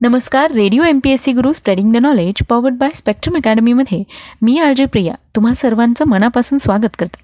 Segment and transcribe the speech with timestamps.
[0.00, 4.02] नमस्कार radio M P S C Guru spreading the knowledge powered by Spectrum अकॅडमीमध्ये
[4.42, 7.20] मी RJ Priya तुम्हा सर्वांचं मनापासून स्वागत करते.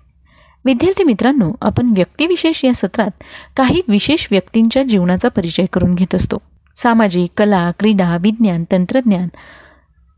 [0.65, 3.11] विद्यार्थी मित्रांनो आपण व्यक्तिविशेष या सत्रात
[3.57, 6.39] काही विशेष व्यक्तींच्या जीवनाचा परिचय करून घेत असतो.
[6.77, 9.29] सामाजिक कला क्रीडा विज्ञान तंत्रज्ञान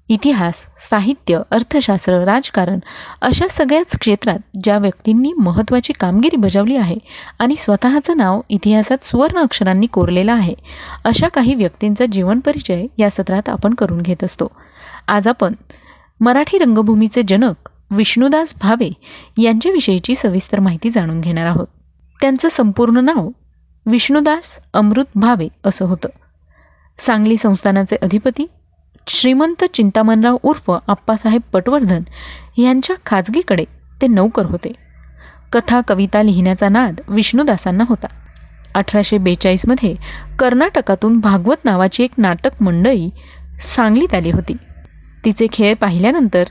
[0.09, 0.55] इतिहास
[0.91, 2.79] साहित्य अर्थशास्त्र राजकारण
[3.21, 6.97] अशा सगळ्याच क्षेत्रात ज्या व्यक्तींनी महत्त्वाची कामगिरी बजावली आहे
[7.39, 10.55] आणि स्वतःचं नाव इतिहासात सुवर्ण अक्षरांनी कोरलेलं आहे
[11.05, 14.49] अशा काही व्यक्तींचा जीवन परिचय या सत्रात आपण करून घेत असतो.
[15.09, 15.55] आज आपण
[16.21, 18.91] मराठी रंगभूमीचे जनक विष्णुदास भावे
[19.39, 21.67] यांच्याविषयीची सविस्तर माहिती जाणून घेणार आहोत.
[22.21, 23.29] त्यांचं संपूर्ण नाव
[23.87, 26.09] विष्णुदास अमृत भावे असं होतं.
[26.99, 28.47] सांगली संस्थानाचे अधिपती
[29.07, 32.03] श्रीमंत चिंतामणराव उर्फ आप्पासाहेब पटवर्धन
[32.59, 33.65] यांच्या खाजगीकडे
[34.03, 34.73] ते नौकर होते.
[35.53, 38.07] कथा कविता लिहिण्याचा नाद विष्णुदासांना होता.
[38.75, 39.95] अठराशे बेचाळीसमध्ये
[40.39, 43.11] कर्नाटकातून भागवत नावाची एक नाटक मंडळी
[43.61, 44.55] सांगलीत आली होती.
[45.25, 46.45] तिचे खेळ पाहिल्यानंतर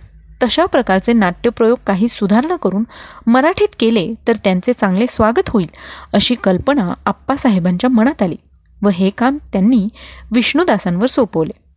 [0.43, 2.83] तशा प्रकारचे नाट्यप्रयोग काही सुधारणा करून
[3.27, 5.67] मराठीत केले तर त्यांचे चांगले स्वागत होईल
[6.13, 8.35] अशी कल्पना आप्पासाहेबांच्या मनात आली
[8.81, 9.87] व हे काम त्यांनी
[10.31, 11.70] विष्णुदासांवर सोपवले.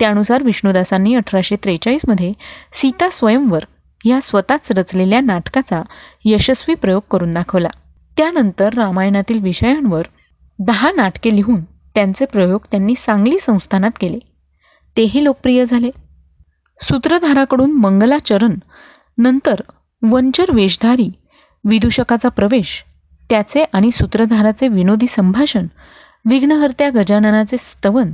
[0.00, 2.32] त्यानुसार विष्णुदासांनी अठराशे त्रेचाळीसमध्ये
[2.72, 3.64] सीता स्वयंवर
[4.04, 5.82] ह्या स्वतःच रचलेल्या नाटकाचा
[6.24, 7.68] यशस्वी प्रयोग करून दाखवला.
[8.16, 10.04] त्यानंतर रामायणातील विषयांवर
[10.58, 11.64] दहा नाटके लिहून
[11.94, 14.18] त्यांचे प्रयोग त्यांनी सांगली संस्थानात केले.
[14.96, 15.90] तेही लोकप्रिय झाले.
[16.80, 18.54] सूत्रधाराकडून मंगलाचरण
[19.18, 19.54] नंतर
[20.02, 21.10] वंचर वेशधारी
[21.64, 22.84] विदूषकाचा प्रवेश
[23.30, 25.66] त्याचे आणि सूत्रधाराचे विनोदी संभाषण
[26.24, 28.12] विघ्नहर्त्या गजाननाचे स्तवन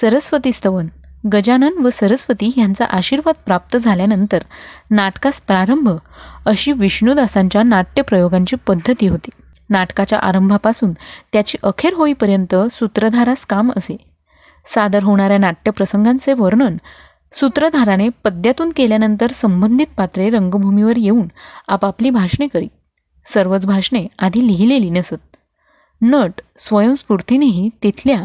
[0.00, 0.86] सरस्वती स्तवन
[1.32, 4.42] गजानन व सरस्वती यांचा आशीर्वाद प्राप्त झाल्यानंतर
[4.90, 5.90] नाटकास प्रारंभ
[6.46, 9.30] अशी विष्णुदासांच्या नाट्यप्रयोगांची पद्धती होती.
[9.70, 10.92] नाटकाच्या आरंभापासून
[11.32, 13.96] त्याची अखेर होईपर्यंत सूत्रधारास काम असे.
[14.66, 16.76] सादर होणाऱ्या नाट्यप्रसंगांचे वर्णन
[17.32, 21.28] सूत्रधाराने पद्यातून केल्यानंतर संबंधित पात्रे रंगभूमीवर येऊन
[21.68, 22.68] आपापली भाषणे करी.
[23.24, 25.36] सर्वच भाषणे आधी लिहिलेली नसत.
[26.02, 28.24] नट स्वयंस्फूर्तीनेही तिथल्या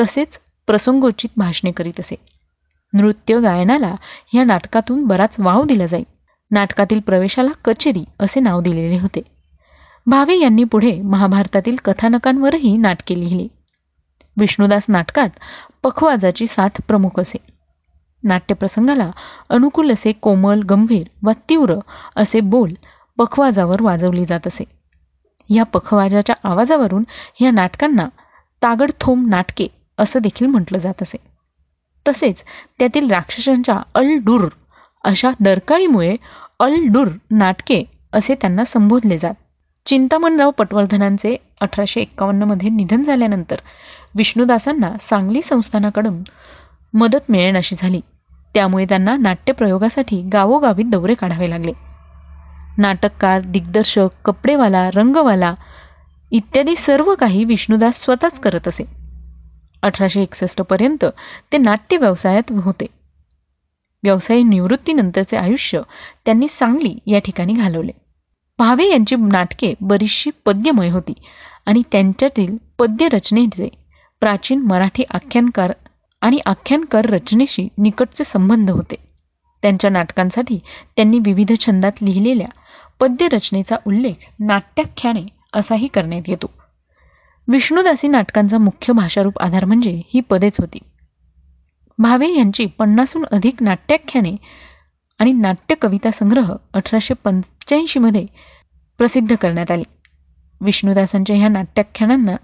[0.00, 2.29] तसेच प्रसंगोचित भाषणे करीत असे.
[2.92, 3.94] नृत्य गायनाला
[4.34, 6.04] या नाटकातून बराच वाव दिला जाईल
[6.50, 9.20] नाटकातील प्रवेशाला कचेरी असे नाव दिलेले होते.
[10.06, 13.48] भावे यांनी पुढे महाभारतातील कथानकांवरही नाटके लिहिली.
[14.36, 15.28] विष्णुदास नाटकात
[15.82, 17.38] पखवाजाची साथ प्रमुख असे.
[18.22, 19.10] नाट्यप्रसंगाला
[19.50, 21.74] अनुकूल असे कोमल गंभीर वा तीव्र
[22.16, 22.74] असे बोल
[23.18, 24.64] पखवाजावर वाजवली जात असे.
[25.48, 27.04] या पखवाजाच्या आवाजावरून
[27.40, 28.08] या नाटकांना
[28.62, 29.66] तागडथोम नाटके
[29.98, 31.29] असं देखील म्हटलं जात असे.
[32.08, 32.36] तसेच
[32.78, 34.08] त्यातील राक्षसांच्या अल
[35.04, 36.16] अशा डरकाळीमुळे
[36.60, 36.74] अल
[37.30, 39.34] नाटके असे त्यांना संबोधले जात.
[39.86, 43.56] चिंतामणराव पटवर्धनांचे अठराशे एक्कावन्नमध्ये निधन झाल्यानंतर
[44.14, 46.22] विष्णुदासांना सांगली संस्थानाकडून
[46.94, 48.00] मदत मिळेनाशी झाली.
[48.54, 51.72] त्यामुळे त्यांना नाट्यप्रयोगासाठी गावोगावी दौरे काढावे लागले.
[52.78, 55.54] नाटककार दिग्दर्शक कपडेवाला रंगवाला
[56.30, 58.99] इत्यादी सर्व काही विष्णुदास स्वतःच करत असे.
[59.82, 61.04] अठराशे एकसष्टपर्यंत
[61.52, 62.86] ते नाट्य व्यवसायात होते.
[64.02, 65.80] व्यवसाय निवृत्तीनंतरचे आयुष्य
[66.24, 67.92] त्यांनी सांगली या ठिकाणी घालवले.
[68.58, 71.12] भावे यांची नाटके बरीचशी पद्यमय होती
[71.66, 73.68] आणि त्यांच्यातील पद्यरचनेचे
[74.20, 75.72] प्राचीन मराठी आख्यानकार
[76.20, 78.96] आणि आख्यानकार रचनेशी निकटचे संबंध होते.
[79.62, 80.58] त्यांच्या नाटकांसाठी
[80.96, 82.48] त्यांनी विविध छंदात लिहिलेल्या
[83.00, 86.50] पद्यरचनेचा उल्लेख नाट्याख्याने असाही करण्यात येतो.
[87.50, 90.78] विष्णुदासी नाटकांचा मुख्य भाषारूप आधार म्हणजे ही पदेच होती.
[91.98, 94.36] भावे यांची पन्नासहून अधिक नाट्याख्याने
[95.18, 98.26] आणि नाट्य कविता संग्रह अठराशे पंच्याऐंशीमध्ये
[98.98, 99.82] प्रसिद्ध करण्यात आले.
[100.60, 102.36] विष्णुदासांच्या ह्या नाट्याख्यानांना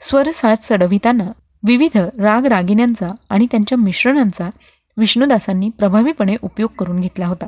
[0.00, 1.24] स्वरसात चढविताना
[1.66, 4.50] विविध राग रागिण्यांचा आणि त्यांच्या मिश्रणांचा
[4.96, 7.46] विष्णुदासांनी प्रभावीपणे उपयोग करून घेतला होता.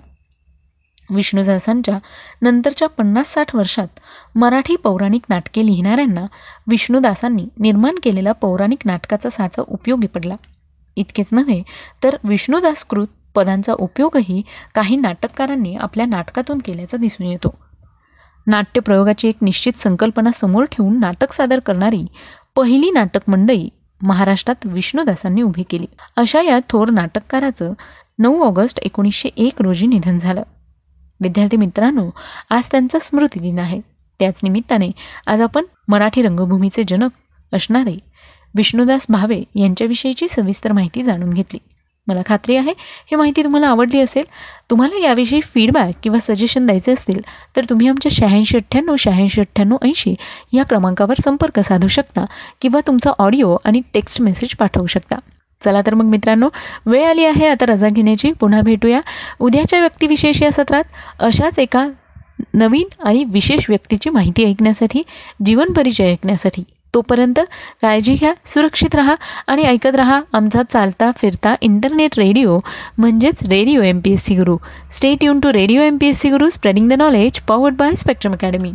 [1.12, 1.98] विष्णुदासांच्या
[2.42, 4.00] नंतरच्या पन्नास साठ वर्षात
[4.34, 6.26] मराठी पौराणिक नाटके लिहिणाऱ्यांना
[6.66, 10.36] विष्णुदासांनी निर्माण केलेला पौराणिक नाटकाचा साचा उपयोगी पडला.
[10.96, 11.62] इतकेच नव्हे
[12.02, 14.42] तर विष्णुदासकृत पदांचा उपयोगही
[14.74, 17.54] काही नाटककारांनी आपल्या नाटकातून केल्याचा दिसून येतो.
[18.46, 22.06] नाट्यप्रयोगाची एक निश्चित संकल्पना समोर ठेवून नाटक सादर करणारी
[22.56, 23.68] पहिली नाटक मंडळी
[24.02, 25.86] महाराष्ट्रात विष्णुदासांनी उभी केली.
[26.16, 27.72] अशा या थोर नाटककाराचं
[28.18, 30.42] नऊ ऑगस्ट एकोणीसशे एक रोजी निधन झालं.
[31.22, 32.08] विद्यार्थी मित्रांनो
[32.50, 33.80] आज त्यांचा स्मृतिदिन आहे.
[34.20, 34.90] त्याच निमित्ताने
[35.26, 37.10] आज आपण मराठी रंगभूमीचे जनक
[37.52, 37.98] असणारे
[38.54, 41.58] विष्णुदास भावे यांच्याविषयीची सविस्तर माहिती जाणून घेतली.
[42.06, 42.72] मला खात्री आहे
[43.10, 44.24] ही माहिती तुम्हाला आवडली असेल.
[44.70, 47.20] तुम्हाला याविषयी फीडबॅक किंवा सजेशन द्यायचे असतील
[47.56, 50.14] तर तुम्ही आमच्या शहाऐंशी अठ्ठ्याण्णव शहाऐंशी अठ्ठ्याण्णव ऐंशी
[50.52, 52.24] या क्रमांकावर संपर्क साधू शकता
[52.62, 55.16] किंवा तुमचा ऑडिओ आणि टेक्स्ट मेसेज पाठवू शकता.
[55.64, 56.48] चला तर मग मित्रांनो
[56.86, 58.32] वेळ आली आहे आता रजा घेण्याची.
[58.32, 59.00] पुन्हा भेटूया.
[59.40, 60.84] उद्याच्या व्यक्तिविशेष या सत्रात
[61.18, 61.88] अशाच एका
[62.54, 65.02] नवीन आणि विशेष व्यक्तीची माहिती ऐकण्यासाठी
[65.46, 66.62] जीवन परिचय ऐकण्यासाठी.
[66.94, 67.38] तोपर्यंत
[67.82, 69.14] काळजी घ्या सुरक्षित राहा
[69.46, 72.58] आणि ऐकत राहा आमचा चालता फिरता इंटरनेट रेडिओ
[72.98, 74.56] म्हणजेच radio M P S C Guru.
[74.90, 78.32] Stay युन to radio M P S C Guru spreading the knowledge powered by Spectrum
[78.32, 78.72] Academy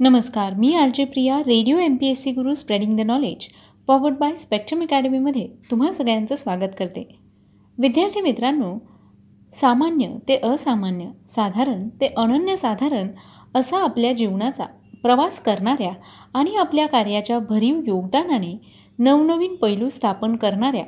[0.00, 3.48] नमस्कार मी RJ Priya radio M P S C Guru spreading the knowledge
[3.86, 7.18] powered by Spectrum अकॅडमीमध्ये तुम्हा सगळ्यांचं स्वागत करते.
[7.78, 8.78] विद्यार्थी मित्रांनो
[9.52, 13.08] सामान्य ते असामान्य साधारण ते अनन्यसाधारण
[13.54, 14.64] असा आपल्या जीवनाचा
[15.02, 15.90] प्रवास करणाऱ्या
[16.34, 18.60] आणि आपल्या कार्याच्या भरीव योगदानाने
[18.98, 20.84] नवनवीन पैलू स्थापन करणाऱ्या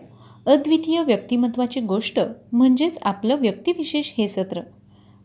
[0.52, 2.20] अद्वितीय व्यक्तिमत्वाची गोष्ट
[2.52, 4.60] म्हणजेच आपलं व्यक्तिविशेष हे सत्र.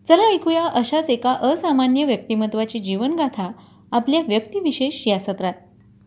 [0.07, 3.51] चला ऐकूया अशाच एका असामान्य व्यक्तिमत्वाची जीवनगाथा
[3.91, 5.53] आपल्या व्यक्तिविशेष या सत्रात.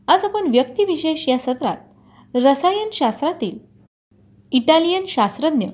[0.09, 3.59] आज आपण व्यक्तिविशेष या सत्रात रसायनशास्त्रातील
[4.53, 5.67] इटालियन शास्त्रज्ञ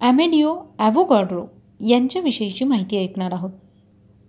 [0.00, 1.44] ॲमेडिओ ॲव्होगॉड्रो
[1.80, 3.50] यांच्याविषयीची माहिती ऐकणार आहोत.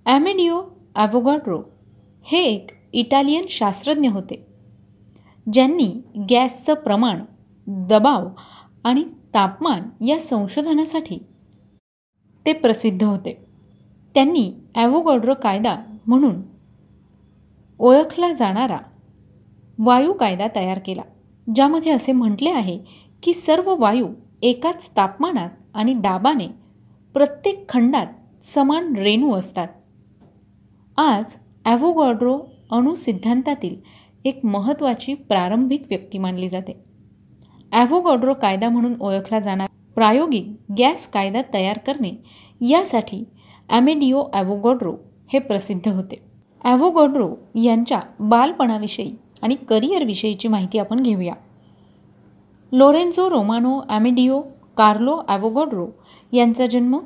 [0.05, 0.61] ॲमेडिओ
[0.95, 1.61] ॲव्होगॉड्रो
[2.25, 4.43] हे एक इटालियन शास्त्रज्ञ होते
[5.47, 5.87] ज्यांनी
[6.29, 7.23] गॅसचं प्रमाण
[7.89, 8.27] दबाव
[8.85, 11.17] आणि तापमान या संशोधनासाठी
[12.45, 13.33] ते प्रसिद्ध होते.
[14.15, 15.75] त्यांनी ॲव्होगॉड्रो कायदा
[16.07, 16.41] म्हणून
[17.79, 18.77] ओळखला जाणारा
[19.77, 21.01] वायू कायदा तयार केला
[21.47, 22.77] ज्यामध्ये असे म्हटले आहे
[23.23, 24.07] की सर्व वायू
[24.41, 26.47] एकाच तापमानात आणि दाबाने
[27.15, 29.67] प्रत्येक खंडात समान रेणू असतात.
[30.97, 31.35] आज
[31.65, 32.37] ॲव्होगॉड्रो
[32.71, 33.75] अणुसिद्धांतातील
[34.25, 36.73] एक महत्त्वाची प्रारंभिक व्यक्ती मानली जाते.
[37.71, 39.67] ॲव्होगॉड्रो कायदा म्हणून ओळखला जाणार
[39.97, 42.11] प्रायोगिक गॅस कायदा तयार करणे
[42.61, 43.23] यासाठी
[43.69, 44.95] ॲमेडिओ ॲव्होगॉड्रो
[45.33, 46.28] हे प्रसिद्ध होते.
[46.61, 49.11] ॲव्होगॉड्रो यांच्या बालपणाविषयी
[49.43, 51.33] आणि करिअरविषयीची माहिती आपण घेऊया.
[52.71, 54.41] Lorenzo Romano Amedeo
[54.77, 55.87] Carlo Avogadro
[56.33, 56.97] यांचा जन्म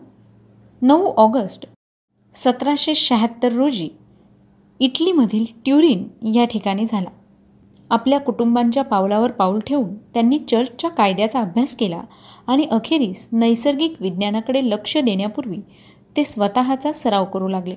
[0.82, 1.66] नऊ ऑगस्ट
[2.36, 3.90] सतराशे शहात्तर रोजी
[4.80, 6.04] इटलीमधील ट्युरिन
[6.34, 7.10] या ठिकाणी झाला.
[7.90, 12.02] आपल्या कुटुंबांच्या पावलावर पाऊल ठेवून त्यांनी चर्चच्या कायद्याचा अभ्यास केला
[12.48, 15.60] आणि अखेरीस नैसर्गिक विज्ञानाकडे लक्ष देण्यापूर्वी
[16.16, 17.76] ते स्वतःचा सराव करू लागले.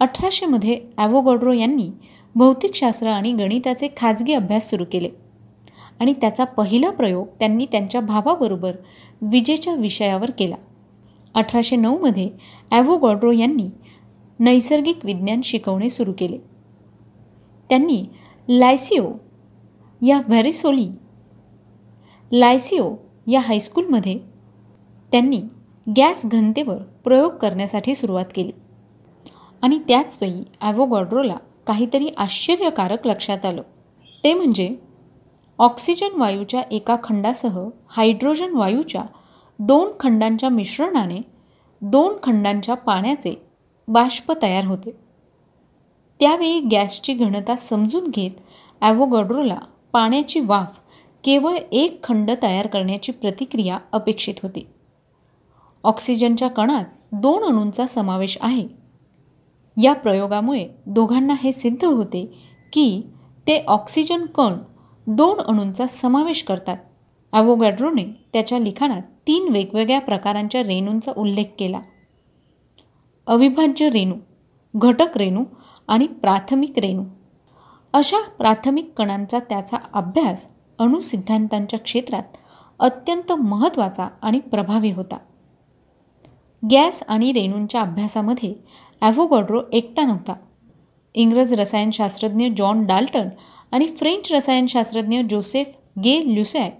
[0.00, 1.90] अठराशेमध्ये ॲवोगॉड्रो यांनी
[2.34, 5.08] भौतिकशास्त्र आणि गणिताचे खाजगी अभ्यास सुरू केले.
[6.00, 8.76] आणि त्याचा पहिला प्रयोग त्यांनी त्यांच्या भावाबरोबर
[9.22, 10.56] विजेच्या विषयावर केला.
[11.34, 12.28] अठराशे नऊमध्ये
[12.70, 13.68] ॲव्होगॉड्रो यांनी
[14.38, 16.38] नैसर्गिक विज्ञान शिकवणे सुरू केले.
[17.70, 18.02] त्यांनी
[18.48, 19.10] लायसिओ
[20.02, 20.88] या व्हॅरिसोली
[22.32, 22.94] लायसिओ
[23.26, 24.18] या हायस्कूलमध्ये
[25.12, 25.40] त्यांनी
[25.96, 28.52] गॅस घनतेवर प्रयोग करण्यासाठी सुरुवात केली.
[29.62, 31.36] आणि त्याचवेळी ॲव्होगॉड्रोला
[31.66, 33.62] काहीतरी आश्चर्यकारक लक्षात आलं.
[34.24, 34.74] ते म्हणजे
[35.58, 37.58] ऑक्सिजन वायूच्या एका खंडासह
[37.88, 39.02] हायड्रोजन वायूच्या
[39.58, 41.20] दोन खंडांच्या मिश्रणाने
[41.82, 43.34] दोन खंडांच्या पाण्याचे
[43.88, 44.90] बाष्प तयार होते.
[46.20, 48.40] त्यावेळी गॅसची घनता समजून घेत
[48.82, 49.58] ॲव्होगॉड्रोला
[49.92, 50.78] पाण्याची वाफ
[51.24, 54.66] केवळ एक खंड तयार करण्याची प्रतिक्रिया अपेक्षित होती.
[55.84, 58.66] ऑक्सिजनच्या कणात दोन अणूंचा समावेश आहे.
[59.82, 62.24] या प्रयोगामुळे दोघांना हे सिद्ध होते
[62.72, 63.02] की
[63.46, 64.54] ते ऑक्सिजन कण
[65.06, 66.76] दोन अणूंचा समावेश करतात.
[67.32, 71.80] अवोगॅड्रोने त्याच्या लिखाणात तीन वेगवेगळ्या प्रकारांच्या रेणूंचा उल्लेख केला.
[73.26, 74.14] अविभाज्य रेणू
[74.76, 75.44] घटक रेणू
[75.88, 77.04] आणि प्राथमिक रेणू.
[77.92, 82.36] अशा प्राथमिक कणांचा त्याचा अभ्यास अणुसिद्धांतांच्या क्षेत्रात
[82.80, 85.18] अत्यंत महत्त्वाचा आणि प्रभावी होता.
[86.70, 88.54] गॅस आणि रेणूंच्या अभ्यासामध्ये
[89.00, 90.34] ॲव्होगॉड्रो एकटा नव्हता.
[91.14, 93.28] इंग्रज रसायनशास्त्रज्ञ जॉन डाल्टन
[93.72, 95.66] आणि फ्रेंच रसायनशास्त्रज्ञ जोसेफ
[96.04, 96.78] गे ल्युसॅक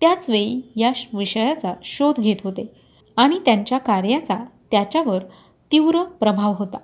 [0.00, 2.72] त्याचवेळी या विषयाचा शोध घेत होते
[3.16, 4.36] आणि त्यांच्या कार्याचा
[4.70, 5.22] त्याच्यावर
[5.72, 6.78] तीव्र प्रभाव होता.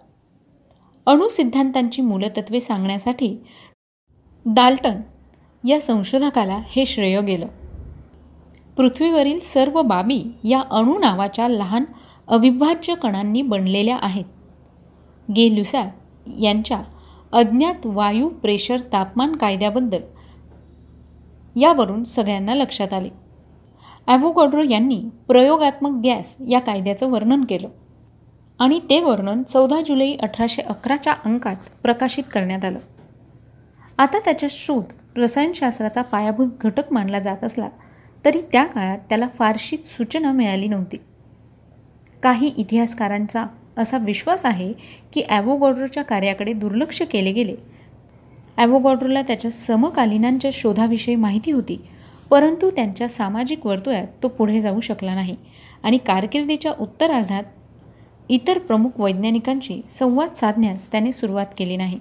[1.06, 3.36] अणुसिद्धांतांची मूलतत्वे सांगण्यासाठी
[4.46, 5.00] डाल्टन
[5.68, 7.46] या संशोधकाला हे श्रेय गेलं.
[8.76, 11.84] पृथ्वीवरील सर्व बाबी या अणू नावाच्या लहान
[12.28, 14.24] अविभाज्य कणांनी बनलेल्या आहेत.
[15.28, 15.48] गे
[16.40, 16.80] यांच्या
[17.32, 20.00] अज्ञात वायू प्रेशर तापमान कायद्याबद्दल
[21.56, 23.08] यावरून सगळ्यांना लक्षात आले.
[24.06, 27.68] ॲव्होगॉड्रो यांनी प्रयोगात्मक गॅस या कायद्याचं वर्णन केलं
[28.60, 32.78] आणि ते वर्णन चौदा जुलै अठराशे अकराच्या अंकात प्रकाशित करण्यात आलं.
[33.98, 37.68] आता त्याचा शोध रसायनशास्त्राचा पायाभूत घटक मानला जात असला
[38.24, 40.96] तरी त्या काळात त्याला फारशी सूचना मिळाली नव्हती.
[42.22, 43.44] काही इतिहासकारांचा
[43.78, 44.72] असा विश्वास आहे
[45.12, 47.54] की ॲव्होगॉड्रोच्या कार्याकडे दुर्लक्ष केले गेले.
[48.56, 51.78] ॲव्होगॉड्रोला त्याच्या समकालीनांच्या शोधाविषयी माहिती होती
[52.30, 55.36] परंतु त्यांच्या सामाजिक वर्तुळात तो पुढे जाऊ शकला नाही
[55.82, 57.44] आणि कारकिर्दीच्या उत्तरार्धात
[58.30, 61.98] इतर प्रमुख वैज्ञानिकांशी संवाद साधण्यास त्याने सुरुवात केली नाही.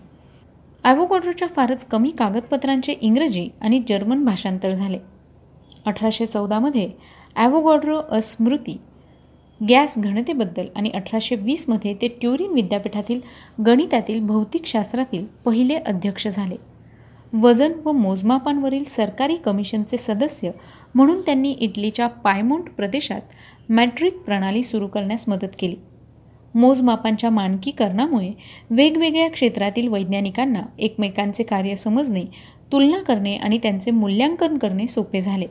[0.83, 4.97] ॲव्होगॉड्रोच्या फारच कमी कागदपत्रांचे इंग्रजी आणि जर्मन भाषांतर झाले.
[5.85, 6.89] अठराशे चौदामध्ये
[7.35, 8.77] ॲव्होगॉड्रो अस्मृती
[9.61, 13.19] गॅस घनतेबद्दल आणि अठराशे वीसमध्ये ते ट्युरिन विद्यापीठातील
[13.65, 16.55] गणितातील भौतिकशास्त्रातील पहिले अध्यक्ष झाले.
[17.33, 20.51] वजन व मोजमापांवरील सरकारी कमिशनचे सदस्य
[20.95, 23.33] म्हणून त्यांनी इटलीच्या पायमोंट प्रदेशात
[23.69, 25.75] मॅट्रिक प्रणाली सुरू करण्यास मदत केली.
[26.55, 28.31] मोजमापांच्या मानकीकरणामुळे
[28.69, 32.23] वेगवेगळ्या क्षेत्रातील वैज्ञानिकांना एकमेकांचे कार्य समजणे
[32.71, 35.45] तुलना करणे आणि त्यांचे मूल्यांकन करणे सोपे झाले.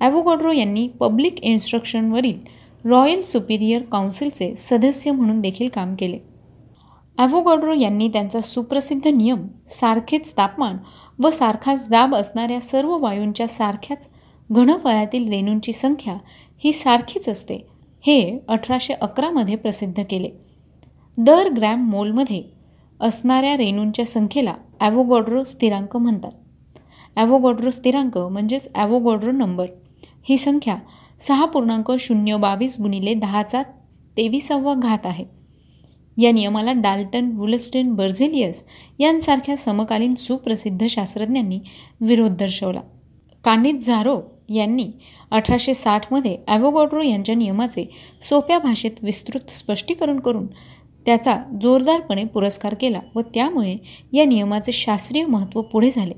[0.00, 2.38] ॲवोगॉड्रो यांनी पब्लिक इन्स्ट्रक्शनवरील
[2.84, 6.18] रॉयल सुपिरियर काउन्सिलचे सदस्य म्हणून देखील काम केले.
[7.18, 10.76] ॲव्होगॉड्रो यांनी त्यांचा सुप्रसिद्ध नियम सारखेच तापमान
[11.18, 14.08] व सारखाच दाब असणाऱ्या सर्व वायूंच्या सारख्याच
[14.50, 16.14] घनफळातील रेणूंची संख्या
[16.62, 17.56] ही सारखीच असते
[18.04, 20.30] हे अठराशे अकरामध्ये प्रसिद्ध केले.
[21.18, 22.42] दर ग्रॅम मोलमध्ये
[23.00, 26.32] असणाऱ्या रेणूंच्या संख्येला ॲव्होगॉड्रो स्थिरांक म्हणतात.
[27.16, 29.66] ॲव्होगॉड्रो स्थिरांक म्हणजेच ॲव्होगॉड्रो नंबर
[30.28, 30.76] ही संख्या
[31.20, 33.62] सहा पूर्णांक शून्य बावीस गुणिले दहाचा
[34.16, 35.24] तेविसावा घात आहे.
[36.16, 38.62] या नियमाला डाल्टन वुलस्टेन बर्झेलियस
[38.98, 41.58] यांसारख्या समकालीन सुप्रसिद्ध शास्त्रज्ञांनी
[42.00, 42.80] विरोध दर्शवला.
[43.44, 44.90] कानित झारो यांनी
[45.30, 47.84] अठराशे साठमध्ये ॲव्होगॉड्रो यांच्या नियमाचे
[48.22, 50.46] सोप्या भाषेत विस्तृत स्पष्टीकरण करून
[51.06, 53.76] त्याचा जोरदारपणे पुरस्कार केला व त्यामुळे
[54.12, 56.14] या नियमाचे शास्त्रीय महत्त्व पुढे झाले.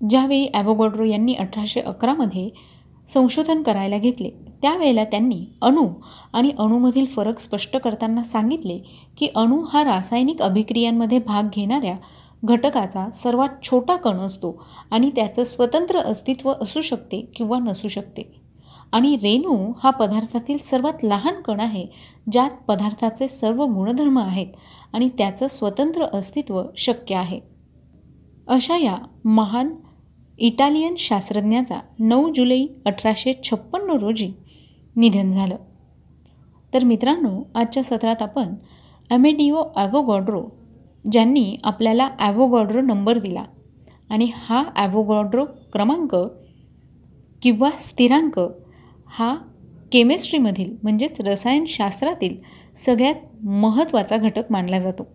[0.00, 2.48] ज्यावेळी ॲव्होगॉड्रो यांनी अठराशे अकरामध्ये
[3.12, 4.30] संशोधन करायला घेतले.
[4.62, 5.86] त्यावेळेला त्यांनी अणू
[6.32, 8.78] आणि अणूमधील फरक स्पष्ट करताना सांगितले
[9.18, 11.96] की अणू हा रासायनिक अभिक्रियांमध्ये भाग घेणाऱ्या
[12.44, 14.54] घटकाचा सर्वात छोटा कण असतो
[14.90, 18.22] आणि त्याचं स्वतंत्र अस्तित्व असू शकते किंवा नसू शकते.
[18.92, 21.86] आणि रेणू हा पदार्थातील सर्वात लहान कण आहे
[22.32, 24.46] ज्यात पदार्थाचे सर्व गुणधर्म आहेत
[24.92, 27.40] आणि त्याचं स्वतंत्र अस्तित्व शक्य आहे.
[28.48, 29.74] अशा या महान
[30.40, 34.30] इटालियन शास्त्रज्ञाचा नऊ जुलै अठराशे छप्पन्न रोजी
[34.96, 35.56] निधन झालं.
[36.72, 38.54] तर मित्रांनो आजच्या सत्रात आपण
[39.10, 40.42] अमेडिओ ॲव्होगॉड्रो
[41.12, 43.44] ज्यांनी आपल्याला ॲव्होगॉड्रो नंबर दिला
[44.10, 46.14] आणि हा ॲव्होगॉड्रो क्रमांक
[47.42, 48.38] किंवा स्थिरांक
[49.18, 49.34] हा
[49.92, 52.36] केमिस्ट्रीमधील म्हणजेच रसायनशास्त्रातील
[52.76, 55.06] सगळ्यात महत्त्वाचा घटक मानला जातो.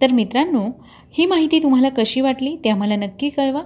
[0.00, 0.66] तर मित्रांनो
[1.12, 3.62] ही माहिती तुम्हाला कशी वाटली ते आम्हाला नक्की कळवा.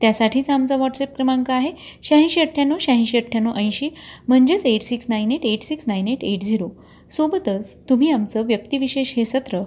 [0.00, 1.70] त्यासाठीच आमचा व्हॉट्सअप क्रमांक आहे
[2.02, 3.88] शहाऐंशी अठ्ठ्याण्णव शहाऐंशी अठ्ठ्याण्णव ऐंशी
[4.28, 6.68] म्हणजेच eight six nine eight eight six nine eight eight zero
[7.16, 9.62] सोबतच तुम्ही आमचं व्यक्तिविशेष हे सत्र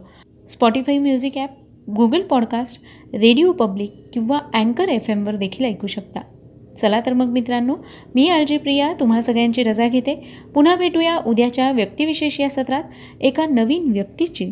[0.50, 1.50] Spotify music app
[1.90, 2.82] Google podcast
[3.16, 6.22] radio public किंवा अँकर एफ एमवर देखील ऐकू शकता.
[6.78, 7.76] चला तर मग मित्रांनो
[8.16, 10.16] मी आर जे प्रिया तुम्हा सगळ्यांची रजा घेते.
[10.56, 14.52] पुन्हा भेटूया उद्याच्या व्यक्तिविशेष या सत्रात एका नवीन व्यक्तीची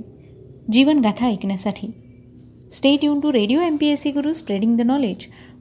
[0.71, 1.87] जीवनगाथा ऐकण्यासाठी.
[2.71, 5.25] Stay युन to radio M P S C Guru spreading the knowledge